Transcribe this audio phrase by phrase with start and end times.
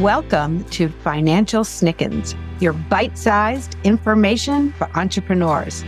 [0.00, 5.84] Welcome to Financial Snickens, your bite sized information for entrepreneurs.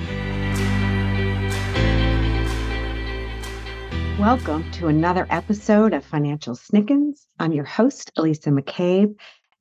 [4.18, 7.26] Welcome to another episode of Financial Snickens.
[7.38, 9.14] I'm your host, Alisa McCabe,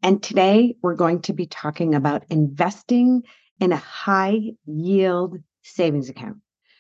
[0.04, 3.24] and today we're going to be talking about investing
[3.62, 6.40] in a high yield savings account.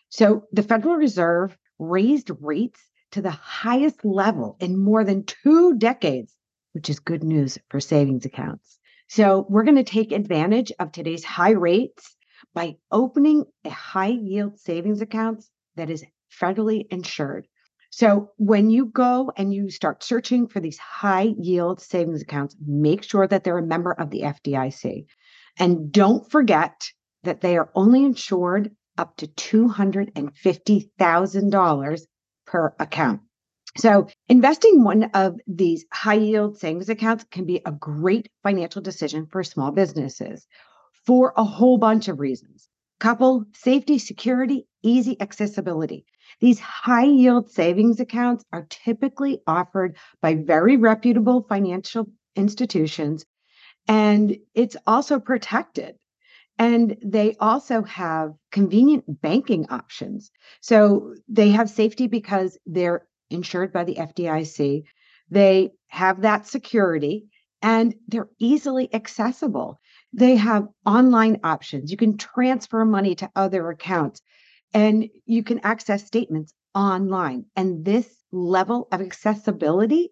[0.10, 2.82] So, the Federal Reserve raised rates
[3.12, 6.36] to the highest level in more than two decades
[6.74, 8.80] which is good news for savings accounts.
[9.08, 12.16] So we're going to take advantage of today's high rates
[12.54, 15.44] by opening a high yield savings account
[15.76, 17.48] that is federally insured.
[17.90, 23.04] So when you go and you start searching for these high yield savings accounts, make
[23.04, 25.08] sure that they're a member of the FDIC.
[25.60, 26.90] And don't forget
[27.24, 32.02] that they are only insured up to $250,000
[32.46, 33.20] per account.
[33.78, 39.28] So, investing one of these high yield savings accounts can be a great financial decision
[39.32, 40.46] for small businesses
[41.06, 42.68] for a whole bunch of reasons.
[43.00, 46.06] Couple safety, security, easy accessibility.
[46.40, 53.26] These high yield savings accounts are typically offered by very reputable financial institutions,
[53.88, 55.96] and it's also protected.
[56.58, 60.32] And they also have convenient banking options.
[60.60, 64.84] So they have safety because they're insured by the FDIC.
[65.30, 67.28] They have that security
[67.62, 69.80] and they're easily accessible.
[70.14, 71.92] They have online options.
[71.92, 74.22] You can transfer money to other accounts
[74.74, 77.46] and you can access statements online.
[77.56, 80.10] And this level of accessibility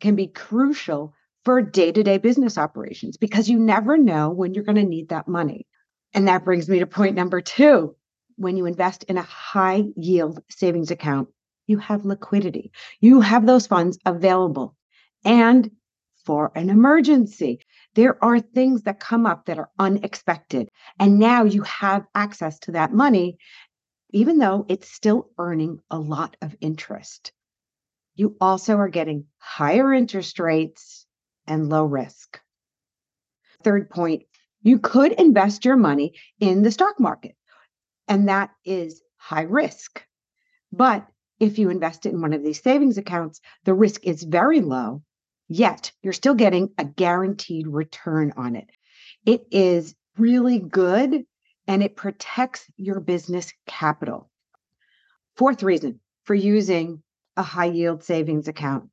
[0.00, 1.14] can be crucial
[1.44, 5.10] for day to day business operations because you never know when you're going to need
[5.10, 5.66] that money.
[6.12, 7.94] And that brings me to point number two.
[8.36, 11.28] When you invest in a high yield savings account,
[11.66, 12.72] you have liquidity.
[13.00, 14.76] You have those funds available.
[15.24, 15.70] And
[16.24, 17.60] for an emergency,
[17.94, 20.68] there are things that come up that are unexpected.
[20.98, 23.38] And now you have access to that money,
[24.10, 27.32] even though it's still earning a lot of interest.
[28.16, 31.06] You also are getting higher interest rates
[31.46, 32.40] and low risk.
[33.62, 34.24] Third point,
[34.62, 37.36] you could invest your money in the stock market,
[38.08, 40.04] and that is high risk.
[40.72, 41.06] But
[41.38, 45.02] if you invest it in one of these savings accounts, the risk is very low,
[45.48, 48.68] yet you're still getting a guaranteed return on it.
[49.24, 51.24] It is really good
[51.66, 54.30] and it protects your business capital.
[55.36, 57.02] Fourth reason for using
[57.36, 58.88] a high yield savings account.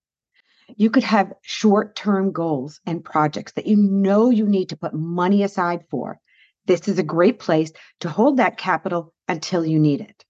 [0.75, 4.93] You could have short term goals and projects that you know you need to put
[4.93, 6.19] money aside for.
[6.65, 7.71] This is a great place
[8.01, 10.25] to hold that capital until you need it.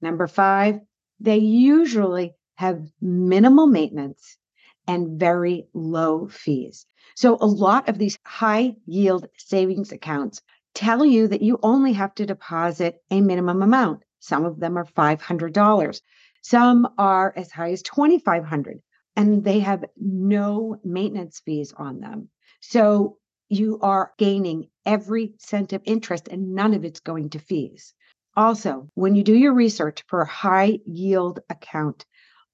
[0.00, 0.80] Number five,
[1.20, 4.38] they usually have minimal maintenance
[4.86, 6.86] and very low fees.
[7.14, 10.40] So, a lot of these high yield savings accounts
[10.74, 14.02] tell you that you only have to deposit a minimum amount.
[14.18, 16.00] Some of them are $500,
[16.42, 18.80] some are as high as $2,500,
[19.16, 22.30] and they have no maintenance fees on them.
[22.60, 27.94] So, you are gaining every cent of interest and none of it's going to fees.
[28.36, 32.04] Also, when you do your research for a high yield account,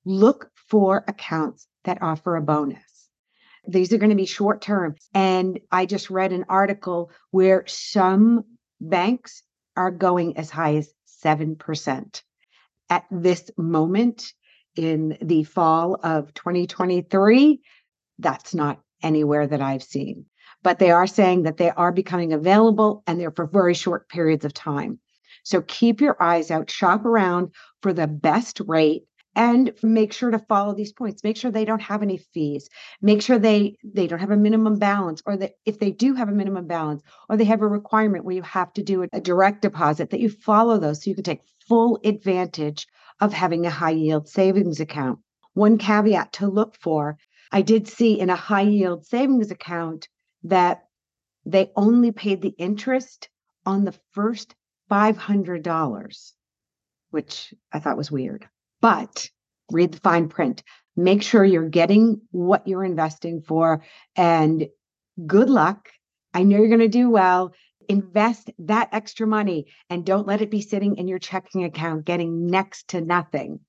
[0.04, 3.08] look for accounts that offer a bonus.
[3.68, 4.94] These are going to be short term.
[5.12, 8.44] And I just read an article where some
[8.80, 9.42] banks
[9.76, 10.92] are going as high as
[11.24, 12.22] 7%.
[12.88, 14.32] At this moment
[14.76, 17.60] in the fall of 2023,
[18.18, 20.26] that's not anywhere that I've seen.
[20.62, 24.44] But they are saying that they are becoming available and they're for very short periods
[24.44, 25.00] of time.
[25.46, 29.04] So keep your eyes out, shop around for the best rate
[29.36, 31.22] and make sure to follow these points.
[31.22, 32.68] Make sure they don't have any fees.
[33.00, 36.28] Make sure they they don't have a minimum balance or that if they do have
[36.28, 39.62] a minimum balance or they have a requirement where you have to do a direct
[39.62, 42.88] deposit that you follow those so you can take full advantage
[43.20, 45.20] of having a high yield savings account.
[45.54, 47.18] One caveat to look for
[47.52, 50.08] i did see in a high yield savings account
[50.42, 50.88] that
[51.44, 53.28] they only paid the interest
[53.64, 54.55] on the first
[54.90, 56.32] $500,
[57.10, 58.48] which I thought was weird.
[58.80, 59.30] But
[59.70, 60.62] read the fine print.
[60.96, 63.82] Make sure you're getting what you're investing for.
[64.14, 64.68] And
[65.26, 65.90] good luck.
[66.32, 67.52] I know you're going to do well.
[67.88, 72.46] Invest that extra money and don't let it be sitting in your checking account getting
[72.46, 73.60] next to nothing.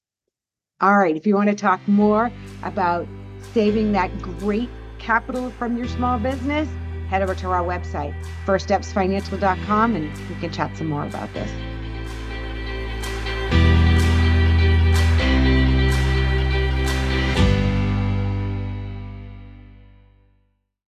[0.81, 1.15] All right.
[1.15, 2.31] If you want to talk more
[2.63, 3.07] about
[3.53, 4.69] saving that great
[4.99, 6.67] capital from your small business,
[7.09, 8.13] head over to our website,
[8.45, 11.49] firststepsfinancial.com, and we can chat some more about this.